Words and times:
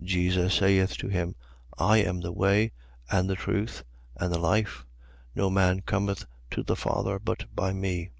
14:6. 0.00 0.06
Jesus 0.08 0.54
saith 0.54 0.96
to 0.96 1.06
him: 1.06 1.36
I 1.78 1.98
am 1.98 2.20
the 2.20 2.32
way, 2.32 2.72
and 3.12 3.30
the 3.30 3.36
truth, 3.36 3.84
and 4.16 4.32
the 4.34 4.38
life. 4.40 4.84
No 5.36 5.50
man 5.50 5.82
cometh 5.82 6.24
to 6.50 6.64
the 6.64 6.74
Father, 6.74 7.20
but 7.20 7.44
by 7.54 7.72
me. 7.72 8.10